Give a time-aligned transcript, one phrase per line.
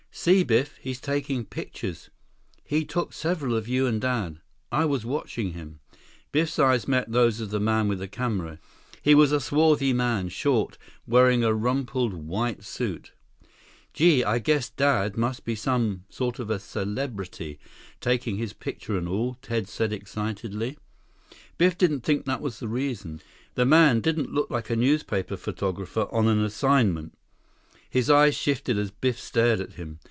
[0.13, 2.09] "See, Biff, he's taking pictures.
[2.65, 4.41] He took several of you and Dad.
[4.71, 5.79] I was watching him."
[6.33, 8.59] Biff's eyes met those of the man with the camera.
[9.01, 10.77] He was a swarthy man, short,
[11.07, 13.13] wearing a rumpled white suit.
[13.93, 17.57] "Gee, I guess Dad must be some sort of a celebrity,
[18.01, 20.77] taking his picture and all," Ted said excitedly.
[21.57, 23.21] Biff didn't think that was the reason.
[23.55, 27.17] The man didn't look like a newspaper photographer on an assignment.
[27.89, 29.99] His eyes shifted as Biff stared at him.